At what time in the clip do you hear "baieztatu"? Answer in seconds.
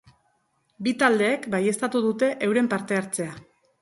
1.55-2.03